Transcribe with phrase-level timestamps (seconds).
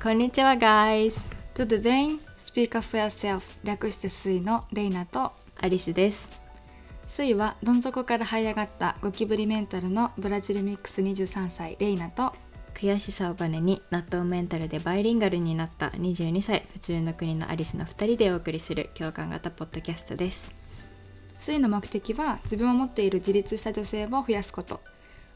[0.00, 2.20] こんにちは guys Tudo bem?
[2.38, 5.32] Speak for yourself 略してスイのレイナと。
[5.56, 6.30] アリスです。
[7.08, 12.32] スイはどん底から這い上がったゴキブリメンタルのブラジルミックス23歳レイナと。
[12.74, 20.54] 悔しさをバネに納豆メンタルでバイリンガルになった22歳普通の国のアリスの2人でお送りする共感型ポッドキャストです。
[21.40, 24.80] スイの目的は自分を持っている自立した女性を増やすこと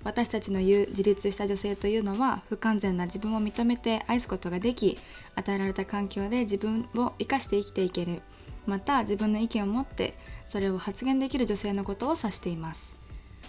[0.04, 4.98] 私たちの言う自立した女性というのは不完全な自分を認めて愛すことができ
[5.36, 8.22] 与えられた環境で自分を生かして生きていける。
[8.66, 10.14] また自分の意見を持って
[10.46, 12.96] それを発言できる女性のことを指しています。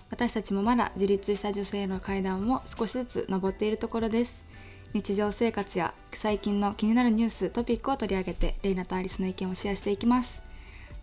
[0.09, 4.45] 私たちもまだ自立した女性の階段を少しずつ登っているところです。
[4.93, 10.43] 日常生活や最近の気になるニューストピックを取り上げてレイナとアリスの意見をシェアしていきます。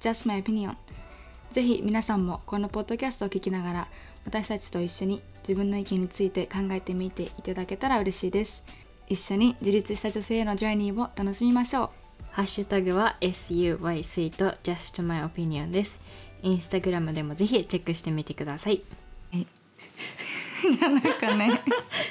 [0.00, 0.76] Just my opinion
[1.50, 3.88] ぜひ皆さんもこのポッドキャストを聞きながら
[4.24, 8.64] 私たちと一緒に自分の意見について考えてみていただけたら嬉しいです。
[9.08, 11.90] 一緒に自立した女性へのジャーニーを楽しみましょう。
[12.30, 16.00] ハッシュタグは SUY スイート Just My Opinion です。
[16.42, 18.82] インスタグラムでもぜひチェックしてみてください
[20.80, 21.62] なんかね。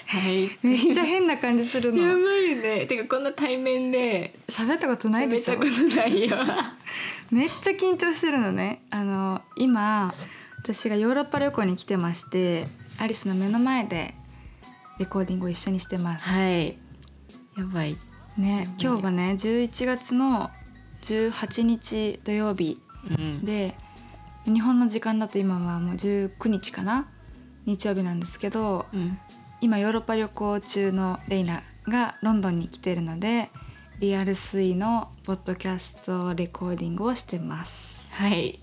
[0.05, 0.49] はい。
[0.61, 2.01] めっちゃ変な感じするの。
[2.01, 2.85] ばいね。
[2.85, 5.55] てかこんな対面で喋ったことないでしょ。
[5.55, 6.37] 喋ったことないよ。
[7.31, 8.83] めっちゃ緊張してるのね。
[8.89, 10.13] あの今
[10.57, 12.67] 私がヨーロッパ旅行に来てまして
[12.99, 14.15] アリスの目の前で
[14.97, 16.77] レコーディングを一緒にしてます、はい。
[17.57, 17.97] やばい。
[18.37, 20.49] ね今日はね11月の
[21.01, 23.45] 18日土曜日うん。
[23.45, 23.75] で
[24.45, 27.07] 日本の時間だと今はもう19日かな
[27.65, 29.19] 日曜日なんですけどうん。
[29.61, 33.49] 今ヨーロッパ旅行中のレイナがロンドンに来てるので
[33.99, 38.09] リアル Suy のポッドキャストレコーディングをしてます。
[38.13, 38.61] はい。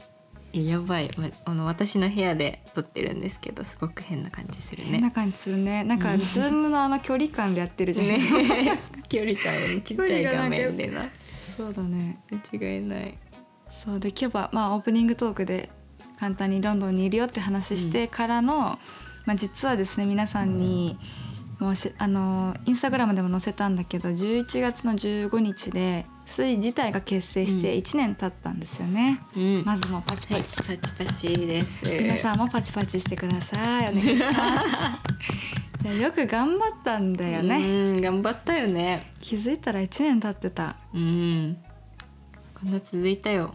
[0.55, 4.93] えやばい、ま、あの私の部屋で撮ってるんですけどすごく変な感じするね。
[4.93, 5.85] 変な感じするね。
[5.85, 6.21] なんかうん。
[6.21, 8.17] Zoom のあの距離感でやってるじゃん、ね。
[9.11, 11.11] 距離感ちっちゃい画面でな。
[11.57, 12.19] そうだね。
[12.51, 13.19] 間違いない。
[13.71, 15.71] そうで今日はまあオープニングトークで
[16.19, 18.79] 簡単にロンドンにいるよって話してからの、
[19.25, 20.99] まあ、実はですね皆さんに
[21.59, 29.65] もうしあのインスタグラムでも載せたんだけど11月の15日で水自体が結成して1年経ったんですよね、うん。
[29.65, 31.87] まずもうパチはいパチ、パチパチです。
[31.89, 33.89] 皆さんもパチパチしてください。
[33.91, 34.61] お願いしま
[35.83, 35.87] す。
[36.03, 37.61] よく頑張ったんだよね、う
[37.99, 39.13] ん頑張ったよね。
[39.21, 40.77] 気づいたら1年経ってた。
[40.93, 41.57] うん。
[42.61, 43.55] こんな続いたよ、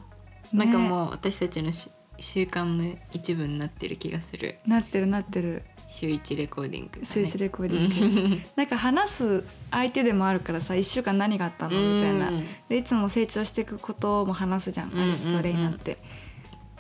[0.54, 1.90] ねなんかもう私たちのし
[2.22, 4.58] 習慣の一部になってる気がする。
[4.66, 5.64] なってるなってる。
[5.94, 11.96] 週一レコーディング、ね、週一レコーディング、なんか話す相手でもあるからさ1週間何があったの？
[11.96, 12.30] みたいな。
[12.30, 15.98] うんでいつも成長していくことも話すじゃん、アリスとレイナって。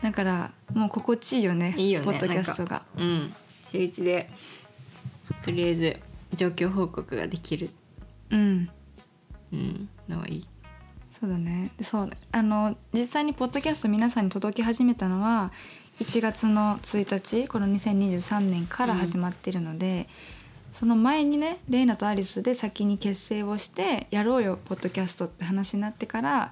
[0.02, 2.06] だからもう心地いいよねいいよね。
[2.06, 2.84] ポッドキャストが。
[2.96, 3.34] うん。
[3.70, 4.30] 週一で
[5.44, 5.98] とりあえず
[6.34, 7.70] 状況報告ができる、
[8.30, 8.70] うん。
[9.52, 10.48] うん、のはいい
[11.22, 11.70] そうだね。
[11.78, 15.52] でそうあの実際にポッドキャスト皆さんに届き始めたのは
[16.00, 20.10] 1月の1日この2023年から始まってるので、
[20.74, 26.52] その前にねレイナとアリスで先に結成をしてやろうよポッドキャストって話になってから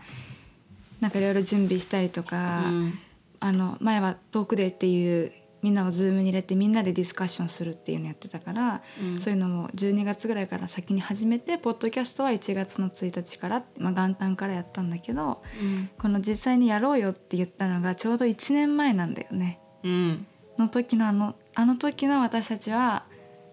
[1.02, 3.00] なんかいろいろ準備したりとか、うん。
[3.42, 5.32] あの前はトークデーっていう
[5.62, 9.20] みんなを Zoom に入れてみんなでディスカッションするっていうのやってたから、うん。
[9.20, 15.90] そういうのも12月ぐらいから先に始めてポッドキャストは1月の1日から、まあ、元旦からやったんだけどうん。
[15.98, 19.60] この実際にやろうよって言ったのがちょうど1年前なんだよね。
[19.84, 20.28] うん。
[20.58, 23.06] の時のあのあの時の私たちは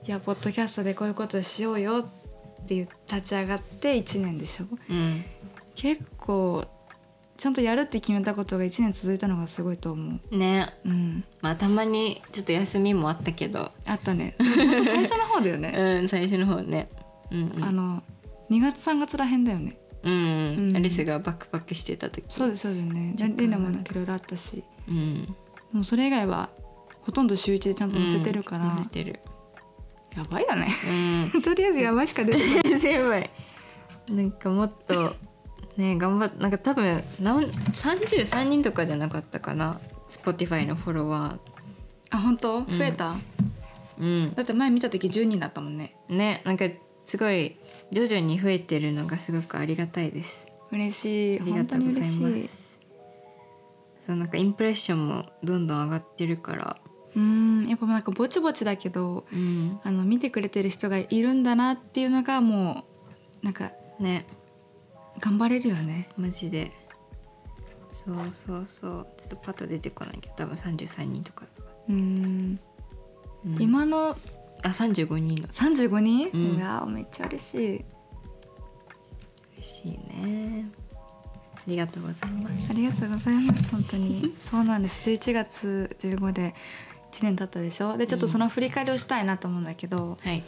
[0.04, 4.66] いやポッドキャストでこういうことしようよって立ち上がって1年でしょ。
[4.88, 5.24] うん。
[5.74, 6.64] 結構
[7.36, 10.36] ちゃんとやるって決めたことが1年続いたのがすごいと思う。
[10.36, 10.74] ね。
[10.84, 11.24] うん。
[11.40, 13.72] まあたまにちょっと休みもあったけど。
[13.84, 14.36] あったね。
[14.38, 15.74] 最初の方だよね。
[15.76, 16.88] うん最初の方ね。
[17.30, 17.64] うんうん。
[17.64, 18.02] あの
[18.50, 19.76] 2月3月らへんだよね。
[20.02, 20.76] うん、うん。
[20.76, 22.24] アリスがバックパックしてた時。
[22.28, 23.14] そうですそうだよね。
[23.18, 25.24] レナもなんかいろいろあったし、うん。
[25.24, 25.32] で
[25.72, 26.50] もそれ以外は
[27.02, 29.20] ほとんど週一でちゃんと載せてるから、うん載せてる。
[30.16, 30.68] やばいよね。
[31.34, 31.42] うん。
[31.42, 32.82] とりあえずやばいしか出てない。
[32.94, 33.30] やばい。
[34.08, 35.14] なんかもっと
[35.76, 41.38] ね頑張っなんか多分なん33人とかじゃなかったかな Spotify のフォロワ
[42.10, 42.60] あ本当？
[42.62, 43.16] 増えた、ー
[43.98, 44.34] うん。
[44.34, 45.96] だって前見た時10人だったもんね。
[46.08, 46.66] ねなんか
[47.04, 47.56] すごい
[47.92, 50.48] 徐々に増えてるのがすごくありがたいです。
[50.70, 51.40] 嬉しい。
[51.40, 52.22] ありがとうござい嬉しい。
[52.22, 52.80] ます
[54.00, 56.76] そうなんかインプレッションもどんどん上がってるから。
[57.16, 57.66] うん。
[57.68, 59.80] やっぱなんかぼちぼちだけどうん。
[59.82, 62.84] あの見てくれてる人がいるんだなっていうのがも
[63.42, 64.26] うなんかね
[65.20, 66.08] 頑張れるよね。
[66.16, 66.72] マジで。
[67.90, 69.06] そうそうそう。
[69.18, 71.46] ちょっとパッと出てこないけど多分33人とか、
[71.88, 72.60] うん。
[73.44, 73.62] うん。
[73.62, 74.10] 今の
[74.62, 75.48] あ35人の。
[75.48, 76.56] 35人、うん。
[76.58, 77.84] うわめっちゃ嬉しい。
[79.58, 80.68] 嬉しいね。
[81.56, 82.70] ありがとうございます。
[82.70, 84.34] ありがとうございます本当に。
[84.50, 85.08] そうなんです。
[85.08, 86.54] 11月15で
[87.12, 87.96] 1年経ったでしょ？
[87.96, 90.44] でちょっとその振り返りをしたいなと思うんだけど、はい。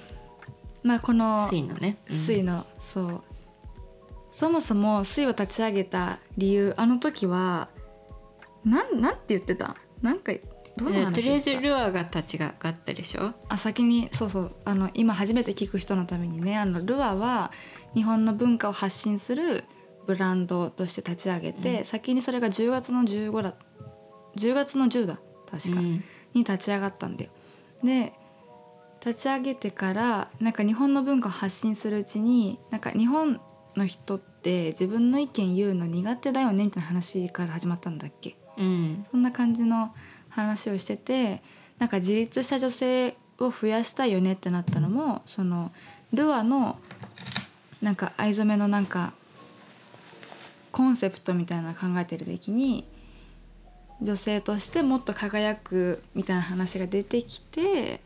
[0.82, 2.16] まあこの水のね、うん。
[2.18, 3.22] 水の、そう
[4.38, 7.68] そもそも水を立ち上げた理由あの時は
[8.64, 9.74] なんなんて言ってた？
[10.00, 10.32] なんか
[10.76, 13.34] どんなえ話とりあえずルアーが立ち上がったでしょ？
[13.48, 14.52] あ先にそうそう。
[14.64, 17.50] あの今初めて聞く人のためにねあのルアは
[17.94, 19.64] 日本の文化を発信する
[20.06, 21.84] ブランドとして立ち上げて、うん。
[21.84, 23.54] 先にそれが10月の15だ
[24.36, 25.18] 10月の10だ
[25.50, 26.04] 確か、うん。
[26.32, 27.30] に立ち上がったんだよ。
[27.82, 28.12] で
[29.04, 33.40] 立ち上げてからなんか日本の文化を発信するうちになんか日本
[33.76, 38.36] の人って自分の意見言うの苦手だよねみたいな話から始まったんだっけ？
[38.56, 39.06] うん。
[39.10, 39.94] そんな感じの
[40.28, 41.42] 話をしてて
[41.78, 45.70] なんか自立した女性を増やしたいよねってなったのもその
[46.12, 46.78] ルアの
[47.80, 49.12] なんか藍染めのなんか
[50.72, 52.84] コンセプトみたいなの考えてる時に
[54.02, 58.00] 女性としてもっと輝くみたいな話が出てきて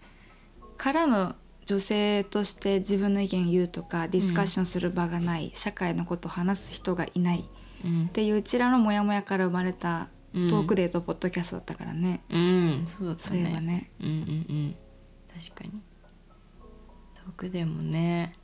[0.76, 1.34] からの
[1.66, 7.44] 女性として自分の意見言うとかディスカッションする場がない、社会のことを話す人がいない
[7.84, 8.06] うん。
[8.06, 10.50] っていううちらのモヤモヤから生まれたうん。
[10.50, 12.84] トークデートポッドキャストだったからね、うん。
[12.86, 13.60] そうだったそういえばね。
[13.60, 14.76] ねうんうんうん。
[15.32, 15.82] 確かに。
[17.14, 18.36] トークでもね。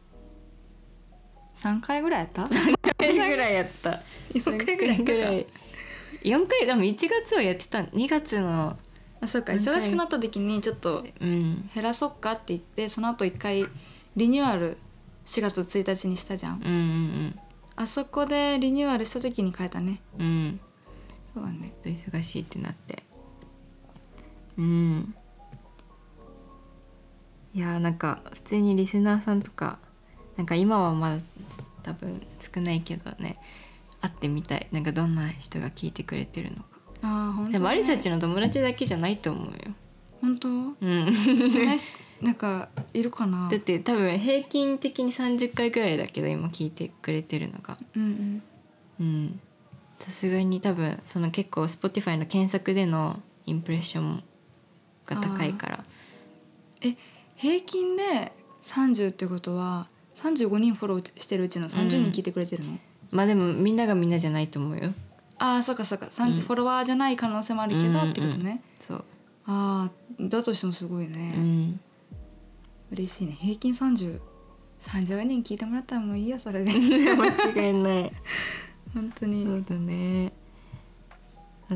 [1.56, 4.02] 3回ぐらいやった？3回ぐらいやった。
[4.34, 5.04] 4 回ぐらいやったか。
[5.04, 5.46] 三回ぐらい。
[6.22, 7.80] 4回でも1月はやってた。
[7.80, 8.76] 2月の
[9.20, 9.52] あそうか。
[9.52, 11.70] 忙しくなった時にちょっとうん。
[11.74, 13.66] 減らそっかって言ってその後一回
[14.16, 14.78] リニューアル
[15.26, 16.60] 4月1日にしたじゃん。
[16.64, 17.38] うんうん
[17.76, 20.00] あそこでリニューアルした時に変えたね。
[20.18, 20.60] うんうん。
[21.34, 21.58] そうだね。
[21.60, 23.04] ちょっと忙しいってなって。
[24.58, 25.14] うん。
[27.54, 29.78] いやーなんか普通にリスナーさんとか
[30.36, 31.22] なんか今はまだ
[31.82, 33.36] 多分少ないけどね
[34.00, 34.68] 会ってみたい。
[34.72, 39.74] なんかどんな人が聞いてくれてるのかああ本当でもアリサたちの友達だけじゃないと思うよ。
[40.20, 40.48] 本当？
[40.48, 41.06] うん。
[42.20, 43.48] なんかいるかな？
[43.52, 47.78] だって多分平均的に30回くらいだけど今聞いてくれてるのが。
[47.96, 48.42] うんうん。
[49.00, 49.40] うん。
[50.00, 54.22] さすがに多分その結構 Spotify の検索でのインプレッション
[55.06, 55.84] が高いから。
[57.36, 62.78] 平均で30ってことは35人フォローしてるうちの30人聞いてくれてるの、
[63.10, 64.92] まあでもみんながみんなじゃないと思うよ
[65.38, 66.06] ああそうかそうか。
[66.06, 66.32] 30、うん。
[66.40, 68.62] フォロワーじゃない可能性もあるけど、ってことね。
[68.80, 69.04] そう、
[69.46, 69.90] ああ
[70.20, 71.80] だとしてもすごいね、うん、
[72.92, 73.32] 嬉しいね。
[73.32, 76.72] 平均3030人聞いてもらったらもういいよそれで。
[76.72, 78.12] 間違いない。
[78.94, 80.32] 本当に、そうだね。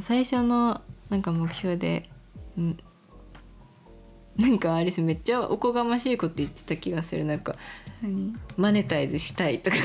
[0.01, 0.81] 最初の
[1.11, 2.09] なんか目標で、
[2.57, 2.79] うん、
[4.37, 7.25] なんかアリスめっちゃおこがましいこと言ってた気がする。
[7.25, 7.57] なんか
[8.03, 8.35] 何？
[8.57, 9.77] マネタイズしたいとか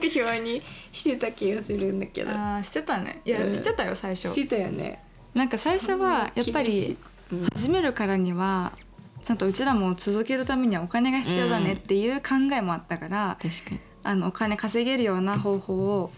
[0.00, 0.62] 目標に
[0.92, 2.30] してた気がするんだけど。
[2.30, 3.22] ああしてたね。
[3.24, 3.54] いや、うん。
[3.54, 4.28] してたよ最初。
[4.28, 5.02] してたよね。
[5.34, 6.96] なんか最初はやっぱり
[7.32, 7.46] うん。
[7.54, 8.72] 始めるからには
[9.24, 13.80] ちゃんとうちらも続けるためにはお金が必要だねっていう考えもあったから、確かに。
[14.02, 16.12] あのお金稼げるような方法を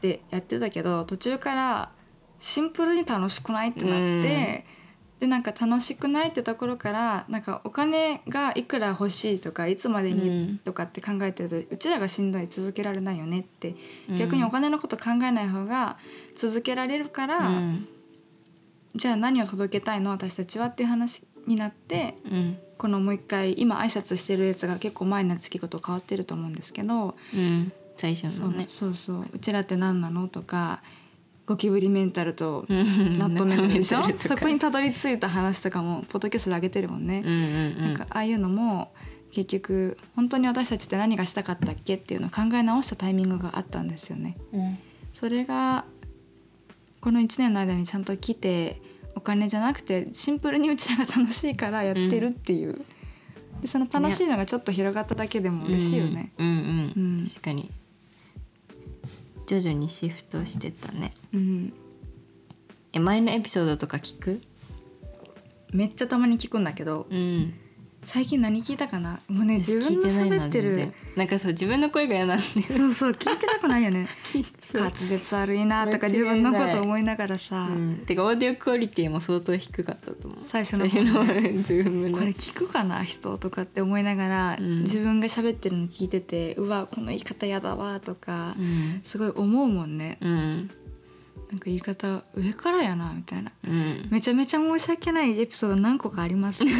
[0.00, 1.92] でやってたけど途中から
[2.40, 4.64] シンプルに楽しくないってなって、
[5.20, 13.74] でなんか楽しくないってところからなんかお金がいくら欲しいとかいつまでうんにとかって考えてると、うちらがしんどい続けられないよねって、
[14.10, 14.18] うん。
[14.18, 15.96] 逆にお金のこと考えない方が
[16.36, 17.88] 続けられるから、うん。
[18.94, 22.58] じゃあ何を届けたいの私たちはっていう話になってうん。
[22.76, 27.72] このもう一回今挨拶してるやつが結構前の月こと変わってると思うんですけど、うん。
[27.96, 29.26] 最初そうのねそうそう。
[29.32, 30.82] うちらって何なのとか
[31.46, 37.78] ゴキブリメンタルとうんナットメンタルでしょそこにたどり着いた話とかもポッドキャストで上げてるもんね、うんうんうん。
[37.78, 38.92] なんかああいうのも
[39.32, 44.36] 結局本当に私たちって何がしたかったっけっていうのを考え直したタイミングがあったんですよね。
[44.52, 44.78] うん。
[45.12, 45.84] それが
[47.00, 48.80] この1年の間にちゃんと来て
[49.14, 52.84] お金じゃなくてシンプルにうちらが楽しいからやってるっていう、
[53.60, 56.32] でその楽しいのがちょっと広がっただけでも嬉しいよね。
[56.38, 57.26] うんうん、うん。
[57.26, 57.70] 確かに
[59.46, 61.14] 徐々にシフトしてたね。
[61.32, 61.72] うん。
[62.92, 64.42] え前のエピソードとか聞く？
[65.72, 67.54] めっちゃたまに聞くんだけどうん
[68.06, 69.20] 最近何聞いたかな？
[69.28, 70.92] もうね自分の聞いてない喋ってる。
[71.16, 73.84] なんかそう自分の声が嫌なんでそうそう聞いてたくない？
[73.84, 74.08] よね。
[74.72, 80.38] 滑舌悪いなとか自分のこと思いながらさ、うん、てかオーディオクオリティも相当低かったと思う。
[80.46, 83.02] 最初の最初のこれ聞くかな？
[83.02, 84.82] 人とかって思いながら、うん。
[84.82, 89.00] 自分が喋ってるの聞いててうわこの言い方やだわとか、うん。
[89.04, 90.18] すごい思うもんね。
[90.20, 90.70] うん
[91.50, 93.52] なんか言い方上からやなみたいな。
[93.64, 94.08] うん。
[94.10, 96.64] めちゃめちゃ申し訳ないエピソード何個かあります。
[96.64, 96.72] ね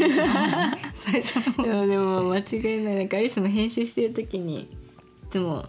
[0.97, 1.63] 最初の方。
[1.63, 2.97] でもでも間違いない。
[2.97, 4.69] なんかアリスも編集してる時にい
[5.31, 5.67] つも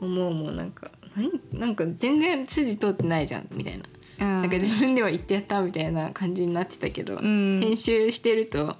[0.00, 0.56] 思うもん。
[0.56, 3.84] なんかなんなんか全然筋通ってないじゃんみたいな。
[4.18, 7.60] ななんか自分では言ってやったみたいな感じになってたけど、ん。
[7.60, 8.76] 編集してると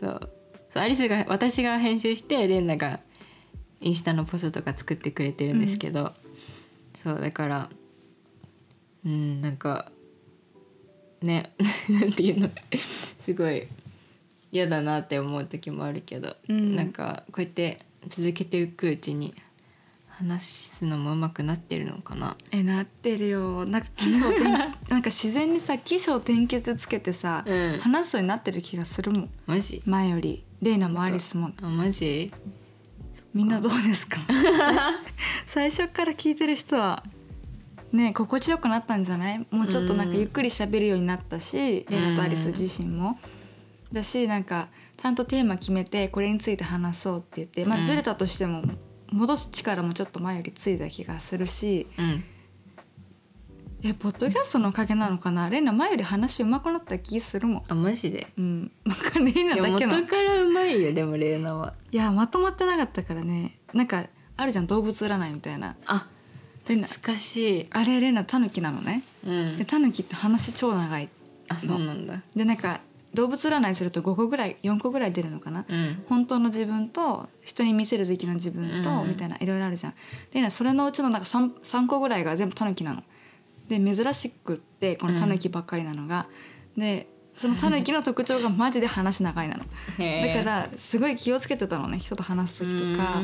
[0.00, 0.30] そう。
[0.70, 3.00] そうアリスが私が編集してレンナが
[3.80, 6.14] インスタのポストとか作ってくれてるんですけど、
[6.96, 7.70] そうだから
[9.04, 9.90] うんなんか
[11.22, 11.52] ね
[11.88, 12.50] なんていうの？
[12.76, 13.66] すごい
[14.52, 16.76] 嫌だなって思う時もあるけど、うん。
[16.76, 19.34] なんかこうやって続けていくうちに
[20.08, 22.36] 話すのも上手くなってるのかな？
[22.52, 23.64] えなってるよ。
[23.66, 27.78] なんか起承転 なんか自然にさ起承転結つけてさ、うん。
[27.80, 29.30] 話すようになってる気がするもん。
[29.46, 29.80] マジ？
[29.86, 30.44] 前より。
[30.62, 31.50] レイナもアリスも。
[31.60, 32.32] あマジ？
[33.32, 34.18] みんなどうですか？
[35.46, 37.02] 最初から聞いてる人は
[37.94, 39.46] ね心地よくなったんじゃない？
[39.50, 43.18] もうちょっとなんかゆっくり喋るようになったし、レイナとアリス自身も。
[43.92, 48.62] だしなんかちゃんとテーマ決めてこれについて話そうって言って、まあ、うんずれたとしても
[49.12, 52.24] 戻す力もちょっと前よりついた気がするしうん。
[53.86, 55.50] えポッドキャストのおかげなのかな？
[55.50, 57.62] レイナ前より話上手くなった気するもん。
[57.68, 58.26] あマジで？
[58.38, 59.94] うん、なんかレイナだけの。
[59.94, 61.74] 元からうまいよでもレーナは。
[61.92, 63.58] いやまとまってなかったからね。
[63.74, 65.76] なんかあるじゃん動物占いみたいな。
[65.84, 66.08] あ
[66.66, 67.66] 懐かしい。
[67.70, 69.02] あれレイナタヌキなのね。
[69.26, 69.58] うん。
[69.58, 71.08] でタヌキって話超長い
[71.48, 72.22] あそうなんだ。
[72.34, 72.80] でなんか
[73.12, 76.04] 動物占いすると5個ぐらい4個ぐらい出るのかな、うん。
[76.08, 79.94] 本当の自分と人に見せる時の自分と、うんみたいないろいろあるじゃん。
[80.32, 83.02] レイナそれのうちのなんか 3, 3個ぐらいが全部タヌキなの。
[83.68, 86.26] で珍しくってこのタヌキばっかりなのが、
[86.76, 89.64] でそのタヌキの特徴がマジで話長いなの。
[89.98, 93.22] だからすごい気をつけてたのね人と話す時とか。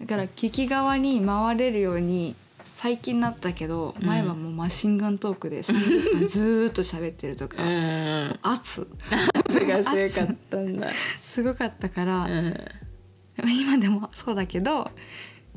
[0.00, 2.36] だから聞き側に回れるように
[2.82, 4.06] 最近なったけどうん。
[4.08, 8.38] 前はもうマシンガントークで30分ずーっと喋ってるとか、うん。
[8.42, 8.88] 圧。
[9.34, 10.90] 圧が強かったんだ。
[11.22, 12.64] すごかったから、うん。
[13.44, 14.90] 今でもそうだけど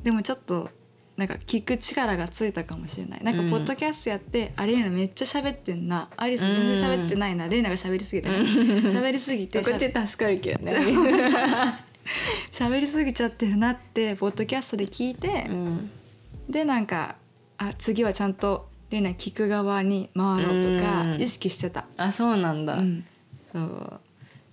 [0.04, 0.70] でもちょっと
[1.18, 3.24] なんか聞く力がついたかもしれない。
[3.24, 3.50] なんかうん。
[3.50, 6.12] ポッドキャストやって、あレイナめっちゃ喋ってんな。
[6.18, 8.30] アリス全然喋ってないな、レイナが喋りすぎた。
[8.30, 10.76] 喋りすぎてこっち助かるけどね。
[12.54, 15.90] 喋りすぎちゃってるなってポッドキャストで聞いて、うん
[16.50, 17.16] でなんか
[17.58, 21.22] あ次はちゃんとレイナ聞く側に回ろうとかうん。
[21.22, 21.86] 意識してた。
[21.98, 22.76] あそうなんだ。
[22.76, 23.06] うん。
[23.52, 24.00] そう。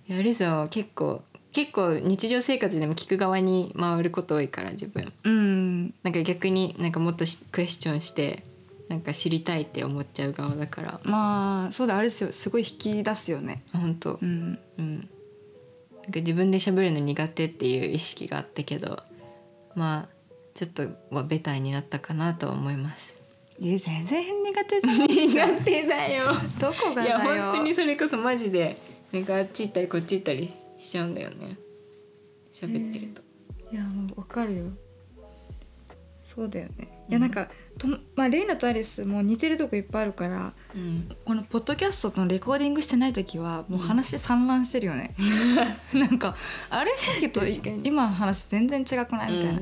[0.07, 1.23] いやリさんは結構。
[1.51, 5.13] 結構日常生活でも聞く側に回ること多いから自分。
[5.23, 5.93] うん。
[6.01, 8.43] なんか逆になんかもっとしクエスチョンして
[8.89, 10.99] なんか知りたいって思っちゃう側だから。
[11.03, 12.31] まあそうだあれですよ。
[12.31, 13.63] すごい引き出すよね。
[13.71, 14.17] 本当。
[14.19, 14.59] うん。
[14.79, 19.03] うん、なんか自分で喋るの苦手っていう意識があったけど
[19.75, 20.12] まあ
[20.53, 23.19] ちょっとはベターになったかなと思います。
[23.59, 26.25] いや全然苦手じゃん苦手だよ。
[26.59, 28.77] どこがいだよや本当にそれこそマジで
[29.11, 31.57] なんかあっち行ったりこっち行ったりしちゃうんだよね。
[32.53, 33.21] 喋ってると。
[33.71, 34.65] いやもうわかるよ
[36.23, 41.15] そうだよねいやなんかとまあレイナとアリスも似てるとこいっぱいあるからうん。
[41.25, 45.15] このポッドキャストのレコーディングしてない時はもう話散乱してるよね、
[45.93, 46.35] なんか
[46.69, 47.41] あれさっきと
[47.83, 49.37] 今の話全然違くない？
[49.37, 49.61] みたいな、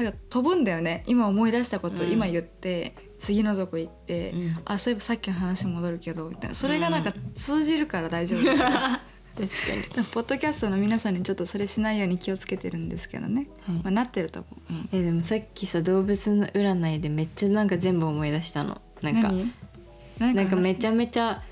[0.00, 1.04] うんだから飛ぶんだよね。
[1.06, 2.10] 今思い出したことうん。
[2.10, 4.58] 今言って、次のとこ行って、うん。
[4.64, 6.56] あそういえばさっきの話戻るけどみたいな。
[6.56, 9.82] それがなんか通じるから大丈夫、 確かに。
[9.94, 13.76] でもポッドキャストの皆さんにちょっとそれしないように気をつけてるんですけどね、はい。
[13.76, 18.80] まあ、なってると思う、うんえでもさっきさ動物の占いでめっちゃなんか全部思い出したの。
[19.02, 19.32] なんか
[20.18, 21.42] なんかめちゃゃめちゃ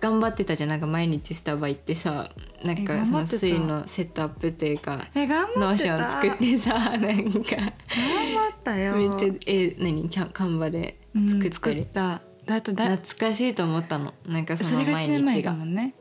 [0.00, 0.70] 頑張ってたじゃん。
[0.70, 2.30] なんか毎日スタバ行ってさ
[2.64, 3.46] なんえかその頑張ってた。
[3.46, 7.00] 水のセットアップっていうかえ頑張 Notion 作ってさ なんか。
[7.00, 8.96] 頑張ったよ。
[8.96, 10.08] めっちゃえ何？
[10.08, 12.22] キャン Canva でうん作ってる、作った。
[12.46, 14.14] だってだ懐かしいと思ったの。
[14.26, 15.94] なんかその毎1年前日がね。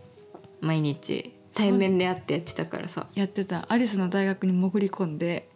[0.62, 3.08] 毎日対面で会ってやってたからさ。
[3.16, 3.66] やってた。
[3.70, 5.50] アリスの大学に潜り込んで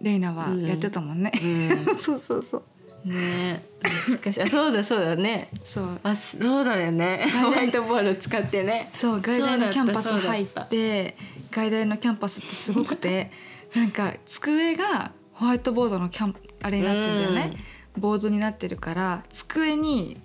[0.00, 1.96] レイナはやってたもんね、うん。
[1.98, 2.62] そうそうそう
[3.04, 4.42] ね懐かしい。
[4.42, 5.50] あそうだそうだね。
[5.64, 6.00] そう。
[6.02, 7.28] あそうだよね。
[7.32, 8.90] 外ホワイトボード使ってね。
[8.92, 11.16] そう外大のキャンパス入って
[11.50, 13.30] 外大のキャンパスってすごくて
[13.74, 17.56] なんか机がホワイトボードのキャンあれになってんだよね、
[17.96, 20.20] ボードになってるから机に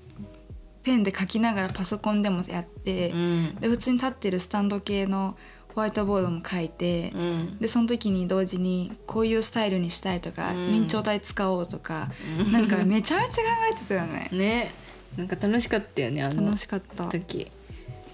[0.82, 3.56] ペンで書きながらパソコンでもやって、うん。
[3.56, 5.38] で普通に立ってるスタンド系の
[5.76, 7.58] ホワイトボードも書いて、うん。
[7.60, 10.82] でその時に同時にこういうスタイルにしたいとか、うん。
[10.82, 12.52] 明朝体使おうとか、うん。
[12.52, 14.30] なんかめちゃめちゃ考えてたよね。
[14.32, 14.72] ね
[15.18, 17.06] なんか楽しかったよねあの楽しかった。
[17.08, 17.52] 時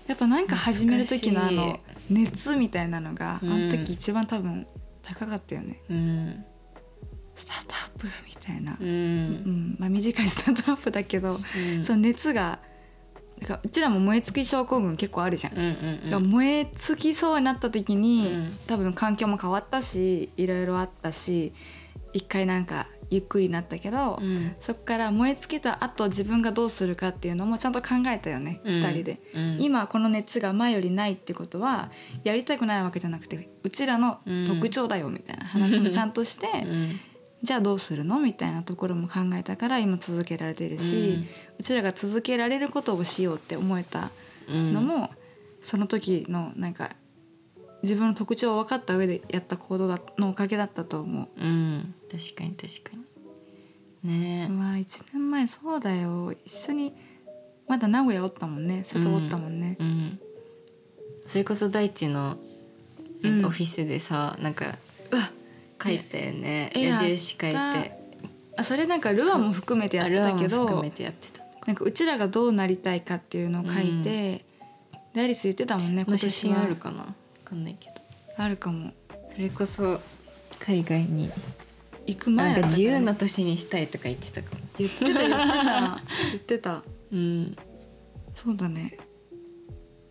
[0.08, 3.52] やっぱなんか始める時のあ懐のか熱みたいなのが、うん。
[3.52, 4.66] あの時一番多分
[5.04, 5.82] 高かったよね。
[5.90, 6.46] うん。
[7.36, 9.32] スタートアップみたいな、ううん
[9.72, 9.76] ん。
[9.80, 11.40] まあ、短いスタートアップだけど、
[11.76, 11.84] うん。
[11.84, 12.60] その熱が
[13.40, 15.54] なんかうちらも燃え尽き症候群結構あるじゃん。
[15.56, 15.80] だか
[16.12, 18.58] ら燃え尽きそうになった時に、うん。
[18.68, 21.54] 多分環境も変わったしいろいろあったし
[22.14, 24.56] 一回なんかゆっくりになったけど、うん。
[24.62, 28.76] そこから燃え尽きた後自分がどうするかっていうのもちゃんと考えたよね、うん。
[28.76, 29.20] 2人で。
[29.34, 29.58] うん。
[29.62, 31.92] 今この熱が前よりないってことは
[32.24, 37.00] やりたくないわけじゃなくてうちらの特徴だよみたいな話もちゃんとして、うん
[37.42, 38.20] じゃあどうするの？
[38.20, 41.26] みたいなところも考えたから今続けられてるし、
[41.58, 44.12] うちらが続けられることをしようって思えた
[44.50, 44.74] うん。
[44.74, 45.10] のも、
[45.64, 46.92] その時のなんか
[47.82, 51.46] 自分の特徴を分かった上でやった行動だのおかげだったと思う。
[51.46, 51.94] ん。
[52.12, 52.98] 確かに確か
[54.04, 54.12] に。
[54.12, 54.48] ね。
[54.50, 54.54] う。
[54.54, 56.34] うわ1年前そうだよ。
[56.46, 56.94] 一緒に
[57.68, 58.84] まだ名古屋おったもんね。
[58.84, 59.78] 瀬戸おったもんね。
[59.80, 60.20] うん。
[61.26, 62.38] それこそ大地の
[63.24, 63.46] うん。
[63.46, 64.78] オフィスでさ、なんか
[65.12, 65.32] うわ
[65.82, 67.56] 書いたよねえ矢印書いて。
[68.58, 71.46] あそれなんかルアーも含めてやってたけあルアーも含どめてやってた。
[71.66, 74.44] なんかうちらがどうなりたいかっていうのを書いて、
[75.14, 77.04] でアリス言ってたもんねこの写真はあるかな？
[77.04, 77.14] わ
[77.46, 77.94] かんないけど。
[78.38, 78.92] あるかも。
[79.32, 80.02] それこそ
[80.60, 81.32] 海外に
[82.06, 84.62] 行く前だった自由な年にしたいとか言ってたかも。
[84.78, 86.02] 言ってた言ってた。
[86.32, 86.84] 言ってた。
[87.12, 87.56] うん。
[88.36, 88.98] そうだね。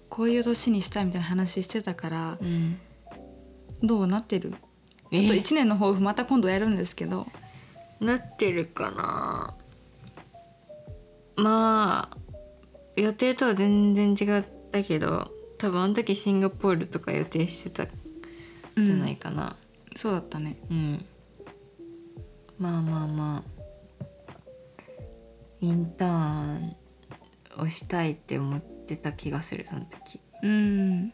[0.08, 2.78] こういう年にしたいみたいな話してたからうん。
[3.82, 4.54] どうなってる？
[4.54, 4.67] え
[5.10, 7.26] ちょっと1年の抱負また今度やるんですけど。
[8.00, 9.54] なってるかな。
[11.36, 12.16] まあ
[12.96, 17.88] 予定とは全然違ったけど多分あの時シンガポールとか予定してたん
[18.76, 18.86] うん。
[18.86, 19.56] じゃないかな。
[19.96, 20.56] そうだったね。
[20.70, 21.04] うん、
[22.58, 23.58] まあまあまあ。
[25.60, 26.76] インターン
[27.58, 30.20] をしたいって思ってた気がするその時。
[30.42, 31.12] うん。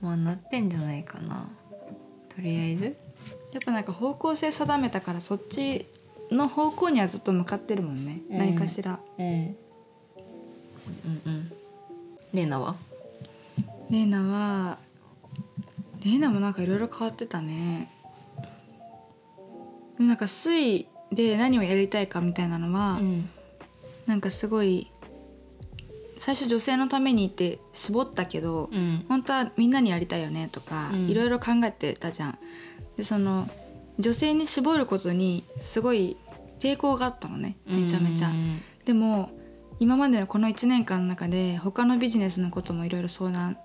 [0.00, 1.50] まあなってんじゃないかな
[2.34, 2.96] とりあえず。
[3.52, 5.86] やっぱなんか方向性定めたからそっち
[6.30, 8.38] の方向にはずっと向かってるもんね、うん。
[8.38, 9.00] 何かしら。
[9.18, 9.26] うん。
[9.26, 9.56] うん
[11.26, 11.52] うん。
[12.32, 12.76] レナは？
[13.90, 14.78] レイナは
[16.04, 17.90] レイナもなんかいろいろ変わってたね。
[19.96, 23.28] でもなんか水で何をやりたいかみたいなのは、ん。
[24.06, 24.90] なんかすごい
[26.20, 32.38] 最初女性のためにって絞ったけど、うん本当はみんなにやりたいよねとかうんいろいろ考えてたじゃん。
[32.96, 33.48] でその
[33.98, 36.16] 女性に絞ることにすごい
[36.60, 38.28] 抵抗があったのねめちゃめちゃ。
[38.28, 39.30] うんでも
[39.78, 43.56] 今までのこの1年間の中で他のビジネスのこともいろいろ相談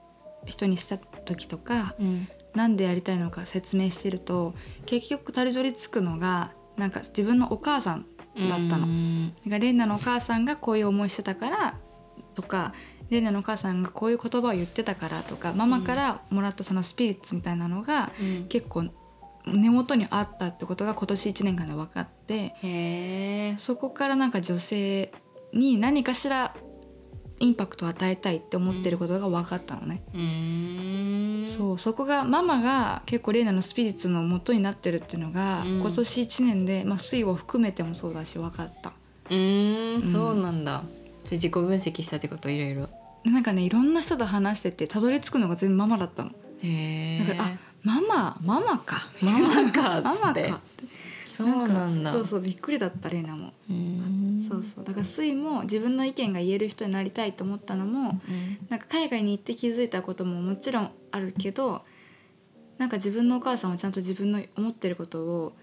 [0.45, 4.53] 人にした時とかうんなんでやりたいのか説明してると
[4.85, 8.05] 結局たどり着くのがなんか自分のお母さん
[8.37, 8.87] だったの。
[8.87, 11.79] うんなんかレイナのお母さんがこういう思いしてたから
[12.35, 12.73] とか
[13.09, 18.47] レイナのお母さんがこういう言葉を言ってたからとかママからもらったそのスピリッツみたいなのがうん。
[18.47, 18.89] 結構
[19.47, 23.55] 根元にあったってことが今年1年間で分かってへえ。
[23.57, 25.13] そこからなんか女性
[25.53, 26.55] に何かしら
[27.39, 30.03] インパクトを与えたいって思ってることが分かったのね。
[30.13, 31.45] うん。
[31.47, 35.79] そうそこがママが結構レイナのスピリッツの元になってるっていうのが、うん。
[35.79, 38.93] 今年1年で、まあ、水を含めてもそうだし分かった。
[39.29, 40.09] うんうん。
[40.09, 40.83] そうなんだ
[41.31, 42.49] 自己分析したってこと？
[42.49, 42.89] いろいろ。
[43.23, 46.31] でなんかねいろんな人と話しててたどり着くのが全部ママだったの。
[46.61, 47.51] へだからあ
[47.83, 49.09] ママママか。
[49.21, 50.61] ママかママか。
[51.29, 52.11] そうなんだ。
[52.11, 54.41] かそうそうびっくりだったレイナも、うん。
[54.47, 54.85] そうそう。
[54.85, 58.57] だからスイも自分の意見が言える人になりたいと思ったのもうん。
[58.69, 61.81] なんか海外に行って気づいたことももちろんあるけど
[62.77, 65.57] なんか自分のお母さんはちゃんと自分の思ってることを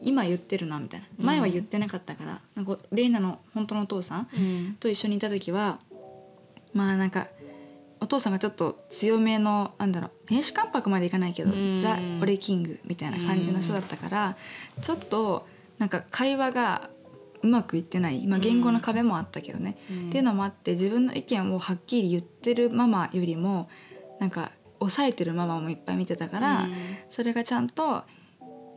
[0.00, 1.06] 今言ってるなみたいな。
[1.18, 1.26] うん。
[1.26, 4.76] 前は言ってなかったから、なんかレイナの本当のお父さんうん。
[4.80, 5.78] と一緒にいた時は
[6.74, 7.28] まあなんか
[8.00, 11.82] お父さんがちょっと強めのなんだろう亭主関白までいかないけど、うん。
[11.82, 14.36] ザ・俺キングみたいな感じの人だったから、
[14.80, 15.46] ちょっと
[15.78, 16.90] なんか会話が
[17.42, 20.08] うまくいってない、まあ、言語の壁もあったけどね、うん。
[20.08, 23.68] っていうのもあって自分の意見をはっきり言ってるママよりも
[24.18, 26.72] なんか抑えてるママもいっぱい見てたから、うん。
[27.10, 28.04] それがちゃんと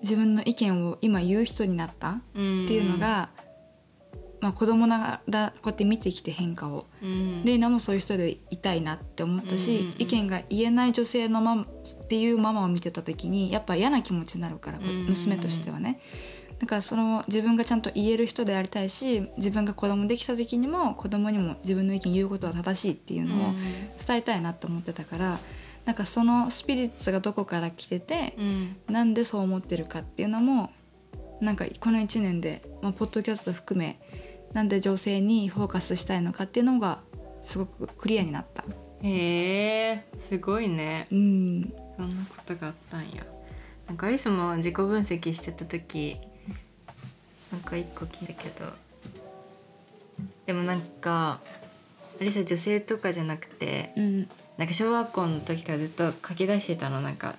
[0.01, 2.65] 自分の意見を今言う人になったっうん。
[2.67, 3.29] ていうのが、
[4.39, 6.87] まあ、子供ながらこうやって見てきて変化を。
[7.01, 7.45] うん。
[7.45, 9.95] レイナもそういう人でいたいなって思ったし、うんうんうん。
[9.99, 11.67] 意見が言えない女性のママっ
[12.07, 15.07] ていうママを見てた時にやっぱ嫌な気持ちになるから、こううんうんうん。
[15.09, 15.99] 娘としてはね。
[16.61, 23.53] だからその自分がちゃんと言える人でありたいし自分が子供できた時にも子供にも自分の意見言うことは正しいっていうのを
[24.05, 25.39] 伝えたいなと思ってたから
[25.85, 28.75] なんかそのスピリッツがどこから来てて、うん。
[28.87, 30.71] なんでそう思ってるかっていうのも
[31.41, 33.99] なんかこの1年で、まあ、ポッドキャスト含め
[34.53, 36.99] なんで女性にフォーカスしたいのかっていうのが
[37.43, 38.63] すごくクリアになった。
[39.01, 41.07] へえすごいね。
[41.11, 43.25] うん、そんなことがあったんや。
[43.87, 46.17] なんかアリスも自己分析してた時
[47.51, 48.71] なんか一個聞いたけど
[50.45, 51.41] でもなんか
[52.19, 54.29] アリスは女性とかじゃなくてうん、
[54.61, 57.01] なんか小学校の時からずっと書き出してたの。
[57.01, 57.35] なんか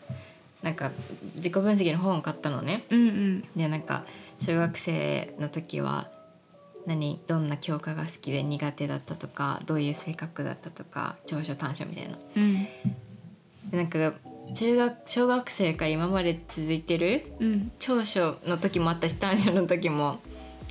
[0.61, 0.91] なんか
[1.37, 2.83] 自己分析の本を買ったのね。
[2.91, 3.45] うんうん。
[3.55, 4.05] でなんか
[4.41, 6.11] 小学生の時は
[6.85, 12.19] 何どんな教科が好きで苦手だったとかどういう性格だったとか長所短所みたいな。
[12.37, 12.65] うん。
[13.71, 14.15] でなんか
[14.57, 17.71] 中学小学生から今まで続いてるうん。
[17.79, 20.19] 長所の時もあったし短所の時も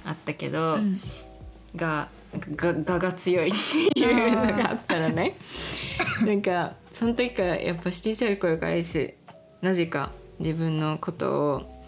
[0.03, 0.99] あったけど、うん。
[1.77, 2.09] が
[2.55, 3.51] ががが強いっ
[3.93, 5.35] ていうのがあったのね。
[6.25, 9.13] なんかその時からやっぱ小さい頃からです。
[9.61, 11.83] なぜか自分のことを、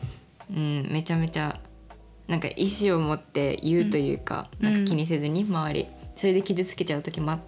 [0.51, 1.59] うん、めちゃめちゃ
[2.27, 4.73] なんか意思を持って言うというか、うん。
[4.73, 5.87] なんか気にせずに周り。
[6.15, 7.39] それで傷つけちゃう時もあっ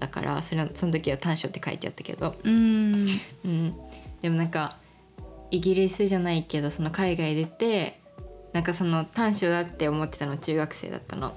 [0.00, 3.06] たからそれはその時は短所って書いてあったけど、うん。
[3.44, 3.74] うん、
[4.22, 4.76] でもなんか
[5.50, 8.00] イギリスじゃないけどその海外出て
[8.52, 11.36] なんかその短所だって思ってたの中学生だったの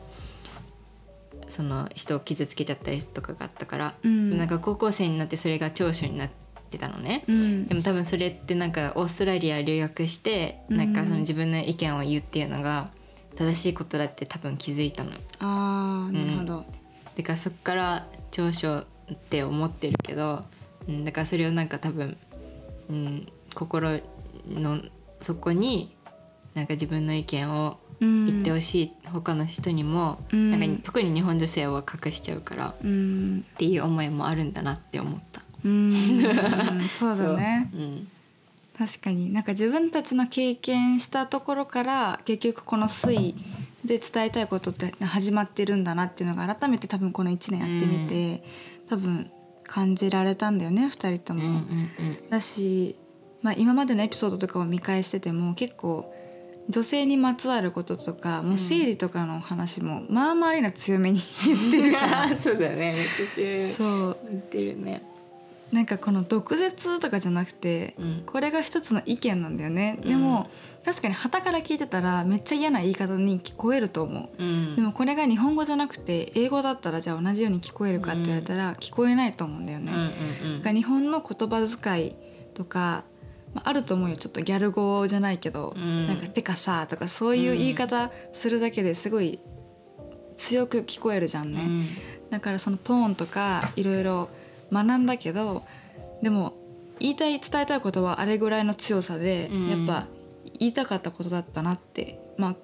[1.50, 4.38] その人を傷つけちゃったりとかがあったから、うん。
[4.38, 6.30] なんか高校生になってそれが長所になっ
[6.70, 7.68] てたのね、うん。
[7.68, 10.78] でも多分それってなんかオーストラリア留学してうん。
[10.78, 12.92] なんかその自分の意見を言うっていうのが
[13.36, 15.12] 正しいことだって多分気づいたの。
[15.40, 16.66] ああなるほど。
[17.18, 20.46] だからそっから長所って思ってるけど、
[20.88, 22.18] うん、だからそれをなんか多分、
[22.90, 24.00] うん、心
[24.48, 24.80] の
[25.22, 25.96] 底に
[26.54, 30.52] なんか自分の意見をうん言ってほしい、他の人にも、うん。
[30.52, 33.46] なんか特に日本女性は隠しちゃうからっうん。
[33.58, 35.42] ていう思いもあるんだなって思った。
[35.66, 35.94] うん。
[36.90, 37.70] そうだね。
[37.74, 37.82] そう。
[37.82, 38.08] うん。
[38.78, 39.34] 確かに。
[39.34, 43.36] なんか自分たちの経験したところから結局この推移
[43.84, 48.44] で伝えたいことって始まってるんだなっていうのが改めて多分この1年やってみて、
[48.90, 49.30] 多分
[49.66, 51.62] 感じられたんだよね2人とうんうんも。
[52.30, 52.96] だし、
[53.42, 56.14] まあ、今までのエピソードとかを見返してても結構
[56.70, 62.26] 女性にまつわることとかもう生理とかの話も、まあまありな強めに言ってるから。
[62.28, 62.94] う んそうだね。
[62.94, 63.72] めっちゃ強い。
[63.72, 64.18] そう。
[64.30, 65.04] 言ってるね。
[65.72, 68.24] なんかこの毒舌とかじゃなくて、うん。
[68.26, 70.50] これが一つの意見なんだよね、でも
[70.84, 74.76] 確かに旗から聞いてたらめっちゃ嫌な言い方に聞こえると思う、うん。
[74.76, 82.16] でもこれが日本語じゃなくて英語だったらじゃあ同じように聞こえるかって言われたら聞こえないと思うんだよね、うんうん日本の言葉遣い
[82.54, 83.04] とか、
[83.54, 84.18] まあ、あると思うよ。
[84.18, 86.08] ちょっとギャル語じゃないけど、うん。
[86.08, 89.40] なんか「てかさ」とかそういう言い方するだけですごい
[90.38, 91.88] 強く聞こえるじゃんね、うん。
[92.30, 94.30] だからそのトーンとかいろいろ
[94.72, 95.64] 学んだけど
[96.22, 96.54] でも
[97.00, 99.70] 言いたい伝えたいことはあれぐらいの強さで、うん。
[99.70, 100.08] やっぱ
[100.60, 102.20] 言いたかったことだったなって。
[102.38, 102.56] まあ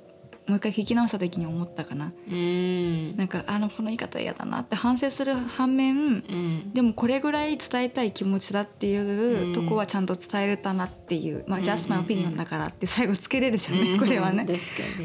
[0.47, 2.13] もう一回聞き直した時に思ったかな。
[2.29, 3.17] うん。
[3.17, 6.71] なんかあのこの言い方嫌だなって反省する反面うん。
[6.71, 9.53] でもこれぐらい伝えたい気持ちだっていううん。
[9.53, 11.65] とこはちゃんと伝えれたなっていう、まあ、うん。
[11.65, 14.45] Just my opinion だからって最後つけれるじゃんね、これはね。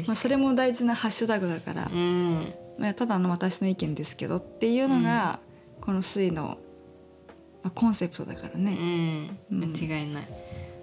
[0.05, 2.53] まあ、それも大事なハッシュタグだから、うん。
[2.77, 5.39] まあ、ただの私の意見ですけどっていうのが、
[5.81, 6.59] この水の、
[7.63, 8.73] まあ、コンセプトだからうね。
[8.73, 9.37] ん。
[9.51, 9.73] うん。
[9.73, 10.27] 間違いない、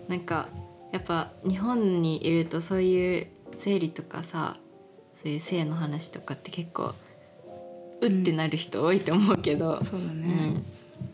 [0.08, 0.48] なんか
[0.92, 3.26] やっぱ日本にいるとそういう
[3.58, 4.56] 生理とかさ
[5.22, 6.94] そういう性の話とかって結構
[8.00, 10.50] うってなる人多いと思うけど、そうだうね。
[10.50, 10.64] ん。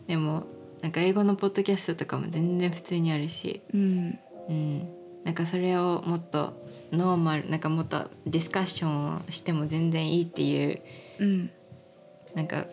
[0.07, 0.43] でも
[0.81, 4.89] なんか英語のポッドキャストとかも全然普通にあるし、うん、うん、
[5.23, 6.53] なんかそれをもっと
[6.91, 10.81] ノーマルなんかもっとディスカッションをしても全然いいっていう
[11.17, 11.49] うん、
[12.35, 12.67] なんか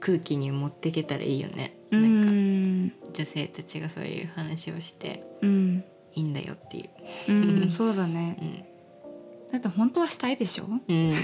[0.00, 6.88] ふ空気に持っていけたらいいよね、うなんかん、女性たちがそういう話をしてうん、いいんだよってい
[7.28, 8.36] う、うん、そうだね。
[8.40, 8.44] う。
[8.44, 8.73] ん
[9.54, 10.64] だって本当はしたいでしょ？
[10.64, 11.14] うん、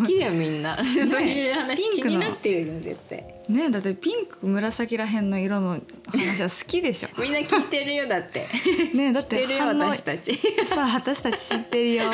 [0.00, 2.14] 好きだよみんな、 そういう話気ピンクの。
[2.16, 3.24] になってるよ絶対。
[3.48, 7.10] ねだってピンク紫らへんの色の話は好きでしょ？
[7.22, 8.48] みんな聞いてるよだって。
[8.92, 10.34] ねだっ知っててるよ反応私たち。
[10.66, 12.10] さあ私たち知ってるよ。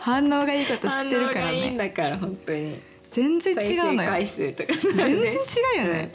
[0.00, 2.80] 反応がいいこと知ってるからがいいんねだから本当に。
[3.10, 4.08] 全然違うのよ。
[4.08, 4.72] 回数とか。
[4.72, 5.18] 全然違
[5.82, 6.14] うよね、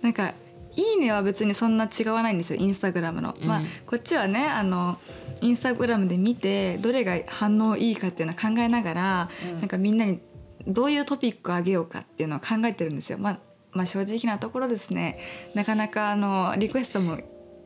[0.00, 0.32] なんか
[0.76, 3.46] 「いいね」は別にそんな違わないんですよインスタグラムの、うん。
[3.46, 4.98] まあこっちはねあの
[5.40, 9.60] インスタグラムで見てどれが反応いいかっていうのを考えながら、うん。
[9.60, 10.20] なんかみんなに
[10.66, 13.38] どういうトピックをあげようかっていうのを考えてるんですよ、まあ、
[13.72, 15.18] まあ正直なところですね。
[15.54, 17.18] なかなかあのリクエストも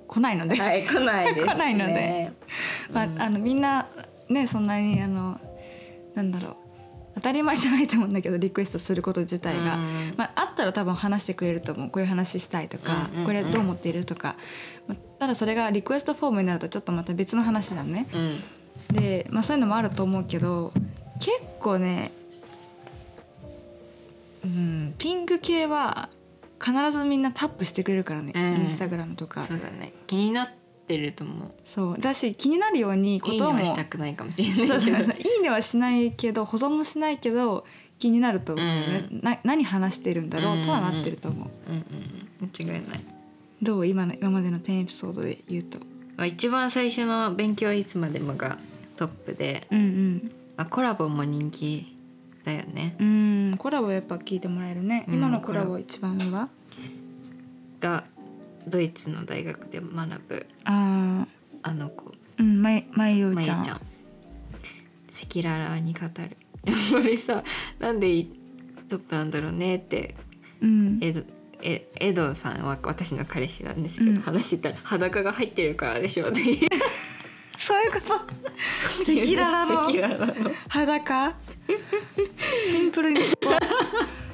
[0.06, 2.32] 来ないので、はい来ないです、ね、 来ないので。
[2.92, 3.88] まあ、あのみんな
[4.28, 5.40] ねそんなにあの
[6.14, 6.56] なんだろう。
[7.14, 10.14] 当たり前じゃないと思うんだけどリクエストすること自体が、うん。
[10.16, 11.90] まあ、あったら多分話してくれると思う。
[11.90, 13.26] こういう話したいとか、うんうんうん。
[13.26, 14.36] これどう思っているとか、まあ、
[15.18, 18.06] ただそれがリクエストフォームになるとちょっとまた別の話だね。
[18.12, 18.94] うん。
[18.94, 20.72] で、まあ、そういうのもあると思うけど
[21.20, 22.12] 結構ね、
[24.44, 26.10] うん、ピンク系は
[26.62, 28.62] 必ずみんなタップしてくれるからね、うん。
[28.62, 29.44] インスタグラムとか。
[29.44, 29.92] そうだね。
[30.06, 30.48] 気になっ
[30.86, 31.50] てると思う。
[31.64, 31.98] そう。
[31.98, 37.64] だし気になるようにいこともいねはしたくないかもしれないいいねはしないけど保存もしないけど
[37.98, 41.84] 気になると思うね、な何話してるんだろうとはなってると思う、うんうん
[42.42, 42.50] うん。
[42.66, 43.13] 間違いない
[43.64, 45.78] どう今の今までの10エピソードで言うと？
[46.16, 48.58] まあ、一番最初の「勉強いつまでも」が
[48.96, 51.96] トップで、うんまあ、コラボも人気
[52.44, 52.96] だよね。
[53.00, 56.48] うんうんコラボやっぱ聞いてもらえるね、うん今のコラボ一番上は？
[57.80, 58.04] が
[58.66, 61.26] ドイツの大学で学ぶあ
[61.62, 62.10] あの子。
[62.10, 63.60] ーうんまいまいよちゃん。
[63.60, 63.76] 赤
[65.42, 66.36] 裸々に語る。
[66.92, 67.42] これさ
[67.78, 68.26] なんで
[68.88, 70.14] トップなんだろうねって
[70.60, 70.98] うん。
[71.00, 71.22] エド
[71.66, 74.20] えエドさんは私の彼氏なんですけど、うん。
[74.20, 76.40] 話してたら裸が入ってるからでしょって
[77.58, 78.14] そういうこと？
[78.14, 80.54] 赤裸々赤の裸々の。
[80.68, 81.34] 裸？
[82.70, 83.56] シンプルにそこ？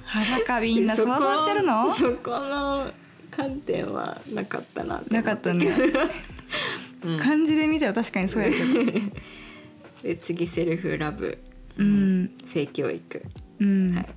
[0.05, 1.93] 裸みんな想像してるの？
[1.95, 2.91] そこの
[3.31, 5.73] 観点はなかったななかったね。
[7.05, 7.19] うん。
[7.19, 8.65] 漢字で見たら確かにそうやけど。
[10.03, 11.39] で次セルフラブ、
[11.79, 12.31] うん。
[12.45, 13.23] 性教育、
[13.61, 14.11] うん、はい、で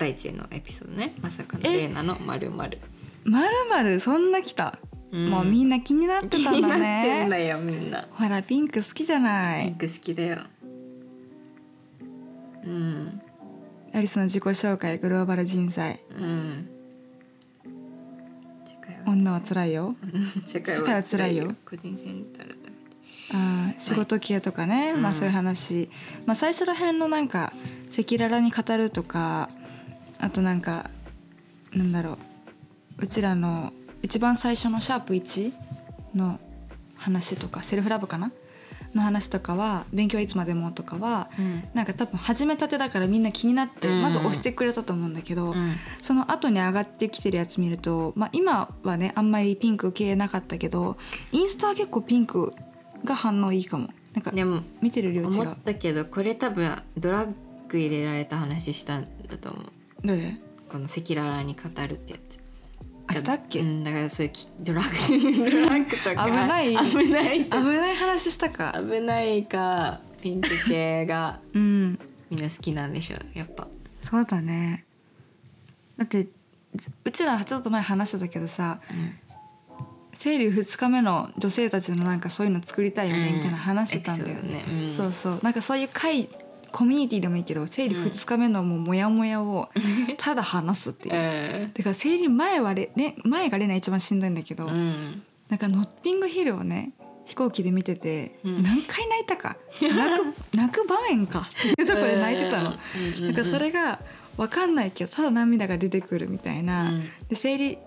[0.00, 1.14] 大地のエピソードね。
[1.20, 1.76] まさかのえ？
[1.76, 2.78] レーナのまるまる
[3.24, 4.78] まるまるそんな来た、
[5.12, 5.28] うん。
[5.28, 8.08] もうみんな気になってたんだ気になってんだねよみんな。
[8.10, 9.64] ほらピンク好きじゃない。
[9.64, 10.38] ピンク好きだよ。
[12.64, 13.20] うん。
[13.92, 16.00] アリスの自己紹介グローバル人材。
[16.18, 16.70] うん。
[19.06, 19.96] 女は辛いよ。
[20.46, 21.54] 社社会は辛いよ。
[21.68, 22.54] 個人センターだ
[23.32, 25.88] あー仕事系とかね、うんまあそういう話、
[26.26, 27.52] まあ最初ら辺のなんか
[27.92, 29.50] 赤裸々に語るとか
[30.20, 30.90] あとなんか
[31.72, 32.18] なんだろう。
[32.98, 35.52] うちらの一番最初のシャープ1
[36.14, 36.38] の
[36.96, 38.30] 話とかセルフラブかな？
[38.94, 41.64] の話とかは「勉強はいつまでも」とかはうん。
[41.74, 44.02] なんか多分始めたてだからみんな気になってうん。
[44.02, 45.74] まず押してくれたと思うんだけど、うん。
[46.02, 50.96] その後に上がってきてるやつ見ると、まあ、今はねあんまりピンク系なかったけど
[51.30, 52.52] インスタは結構ピンク
[53.04, 53.88] が反応いいかも。
[54.12, 55.28] なんかでも見てる量違う。
[55.28, 57.32] 思ったけどこれ多分ドラッ
[57.68, 59.64] グ入れられた話したんだと思う
[60.04, 60.36] どれ？
[60.68, 62.40] この赤裸々に語るってやつ。
[63.08, 66.26] あしたっけ、うん、だからそういうきドラッグ ドラッグとか。
[66.26, 66.76] 危ない。
[66.76, 67.44] 危ない。
[67.44, 68.72] 危ない話したか。
[68.76, 71.40] 危ないかピンク系が。
[71.52, 71.98] うん。
[72.30, 73.66] みんな好きなんでしょやっぱ。
[74.02, 74.84] そうだね。
[75.98, 76.28] だって
[77.04, 78.80] うちらちょっと前話してたけどさ
[80.14, 83.34] 生理2日目の女性たちのなんかそういうの作りたいよね、うん。
[83.36, 84.64] みたいな話してたんだよエピソードね。
[84.88, 84.94] うん。
[84.94, 85.40] そうそう。
[85.42, 86.28] なんかそういう会
[86.72, 89.68] コミュニティでもいいけど生理2日目のもうモヤモヤを
[90.18, 95.22] ただ話すっていう、えだから生理前はレレ前がレナ一番しんどいんだけど、うん。
[95.48, 96.92] なんかノッティングヒルをね
[97.24, 98.62] 飛行機で見てて、うん。
[98.62, 99.56] 何回泣いたか？
[99.80, 99.96] 泣く
[100.56, 101.40] 泣く場面か？
[101.40, 102.74] っていうところで泣いてたの。
[103.18, 104.00] うんなんかそれが
[104.36, 107.04] 分かんないけどただ涙が出てくるみたいな、うん。
[107.28, 107.78] で生理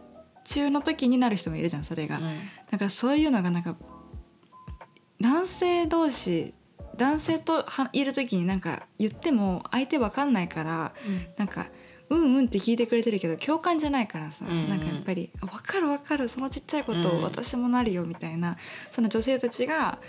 [0.46, 2.40] 中の時になる人もいるじゃんそれが、うん。
[2.70, 3.76] だからそういうのがなんか
[5.22, 6.54] 男性同士
[6.98, 10.94] 男性とはいる時になんか言っても相手分かんないから
[11.38, 11.68] なんか
[12.10, 14.70] うんうんって聞いてくれてるけど共感じゃないからさ、うんうん。
[14.70, 17.22] なんかやっぱり分かる分かるそのちっちゃいことうん。
[17.24, 18.58] 私もなるよみたいな、
[18.92, 20.00] その女性たちが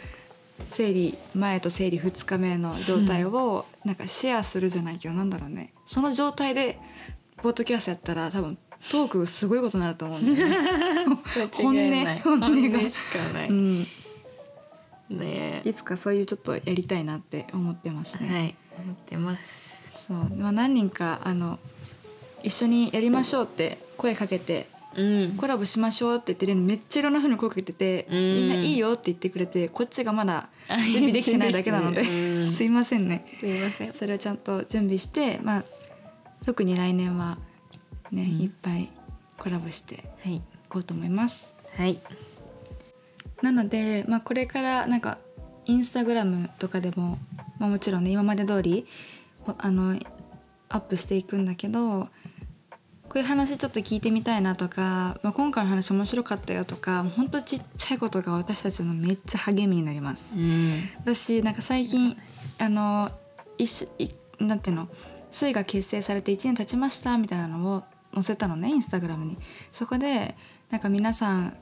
[0.72, 5.72] 生理前と生理2日目の状態をなんかシェアするじゃないけどなんだろうね。
[5.86, 6.78] その状態で
[7.38, 8.58] ポッドキャストやったら多分
[8.90, 10.68] トークすごいことになると思うんだよね。
[11.54, 12.78] 本音本本音が。
[12.78, 13.86] 音しかない、うん、
[15.10, 15.62] ね。
[15.64, 18.28] いつかそういうちょっとやりたいなって思ってますね。
[18.28, 18.54] はい。
[18.78, 20.06] 思ってます。
[20.06, 20.16] そう。
[20.36, 21.58] まあ、何人かあの
[22.42, 25.36] 一緒にやりましょうって声かけてうん。
[25.36, 28.34] コラボしましょうって言ってるのめっちゃいろんなふうに声かけてて、うん。
[28.34, 32.48] みんないいよって言ってくれてこっちがまだ準備できてないだけなのでうん。
[32.52, 33.26] すいませんね。
[33.38, 33.92] すいません。
[33.94, 35.64] それをちゃんと準備して、まあ、
[36.44, 37.38] 特に来年は
[38.10, 38.40] ね、うん。
[38.40, 38.90] いっぱい
[39.38, 41.54] コラボしていこうと思います。
[41.76, 42.00] はい
[43.44, 45.18] なので、まあ、これからなんか
[45.66, 47.18] インスタグラムとかでも、
[47.58, 48.86] まあ、もちろんね今まで通り
[49.42, 49.98] ほあの
[50.70, 52.08] アップしていくんだけど
[53.08, 60.34] こういう話ちょっと聞いてみたいなとか、まあ、今回の話面白かったよとかほんとちっちゃいことが私たちのめっちゃ励みになります。
[60.34, 60.88] うん。
[61.00, 62.16] 私なんか最近
[62.58, 63.12] あの
[63.58, 64.08] 一緒い
[64.40, 64.88] なんていうの
[65.30, 69.36] 水が結成されて1年経ちましたみたいなのを載せたのねインスタグラムに。
[69.70, 70.34] そこで
[70.70, 71.56] なんか皆さん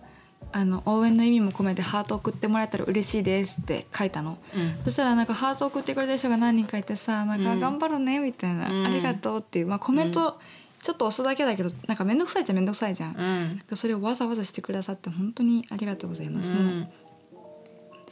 [0.51, 4.39] あの応援の意味も込めてハート送ってもらえたら嬉しいですって書いたの。
[4.55, 4.79] うん。
[4.85, 8.87] そしたらなんかハート送ってくれた人が何人かいてさなんかうん頑張るねみたいな、うん。
[8.87, 10.39] ありがとうっていう、まあ、コメント
[10.83, 13.77] ちょっと押すだけだけどなんか面倒くさいっちゃ面倒くさいじゃん、うん。
[13.77, 16.53] それをわざわざしてくださって本当にありがとうございます、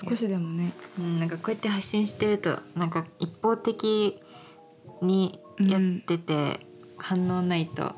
[0.09, 0.73] 少しでもね。
[0.99, 4.21] うん、なんかこうやって発信してるとなんか一方的
[5.03, 6.61] にやってて、
[6.97, 7.95] 反応ないと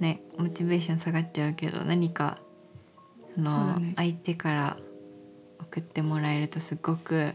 [0.00, 2.38] ねモチベーション下がっちゃうけど何か
[3.36, 3.94] のだね。
[3.96, 4.76] 相手から
[5.60, 7.32] 送ってもらえるとすごく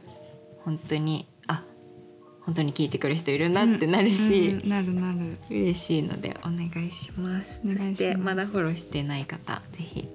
[0.59, 1.63] 本当にあ
[2.41, 5.37] 本当に聞いてくる人いるなってなるし、うんなるなる。
[5.49, 7.61] 嬉しいのでお願いします。
[7.63, 10.07] そしてまだフォローしてない方ぜひ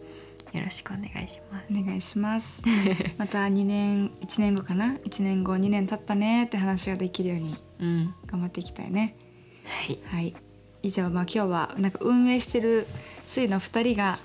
[0.53, 1.67] よろしくお願いします。
[1.71, 2.63] お願いします。
[3.19, 8.15] また2年1年後かな？1年後2年経ったねって話ができるようにうん。
[8.27, 9.17] 頑張っていきたいね。
[9.65, 9.99] はい。
[10.05, 10.35] はい。
[10.83, 12.87] 以上まあ今日はなんか運営してる
[13.29, 14.21] 水の2人が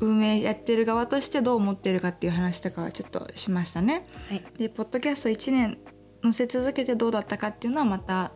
[0.00, 4.06] 運営やってる側としてどう思ってるかっていう話とかはちょっとしましたね。
[4.28, 4.44] はい。
[4.58, 5.78] でポッドキャスト1年
[6.22, 8.32] 載せ続けてどうだったかっていうのはまた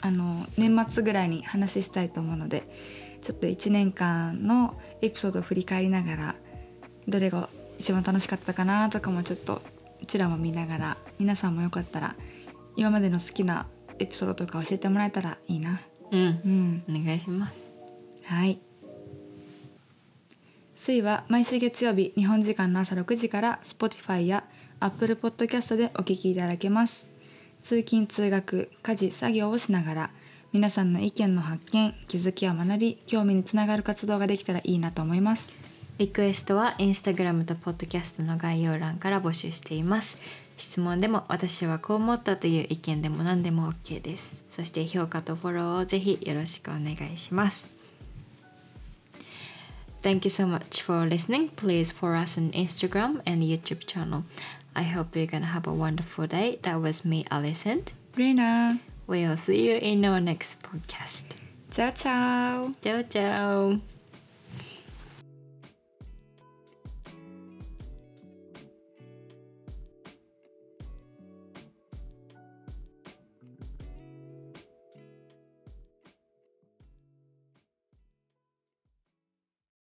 [0.00, 2.68] あの年末ぐらいに話したいと思うので
[3.22, 6.34] ちょっと1年間のエピソードを振り返りながら
[7.08, 9.62] どれが一番楽しかったかなとかもちょっと
[10.02, 12.16] うちらも見ながら皆さんもよかったら
[12.76, 13.66] 今までの好きな
[13.98, 15.80] エピソードとか教えてもらえたらいいな。
[16.10, 16.20] うん。
[16.20, 16.84] うん。
[16.88, 17.74] お願いします。
[18.24, 18.60] はい
[20.84, 24.44] 水は毎週月曜日日本時間の朝6時から Spotify や
[24.80, 27.08] Apple Podcast でお聞きいただけます。
[27.62, 30.10] 通勤通学家事作業をしながら
[30.52, 35.50] 皆さんの意見の発見気づきや学び興味につながる活動ができたらいいなと思います。
[35.96, 40.18] リクエストはインスタグラムとポッドキャストの概要欄から募集しています。
[40.58, 44.44] 質問でも私はこう思ったという意見でも何でも OK です。
[44.50, 47.73] そして評価とフォローをぜひよろしくお願いします。
[50.04, 51.48] Thank you so much for listening.
[51.56, 54.24] Please follow us on Instagram and YouTube channel.
[54.76, 56.58] I hope you're gonna have a wonderful day.
[56.60, 57.84] That was me, Alison.
[58.14, 58.80] Rina.
[59.06, 61.24] We'll see you in our next podcast.
[61.70, 62.74] Ciao, ciao.
[62.82, 63.93] Ciao, ciao.